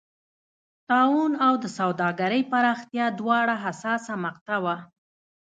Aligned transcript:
طاعون 0.89 1.31
او 1.45 1.53
د 1.63 1.65
سوداګرۍ 1.79 2.41
پراختیا 2.51 3.05
دواړه 3.19 3.55
حساسه 3.65 4.13
مقطعه 4.25 4.59
وه. 4.63 4.77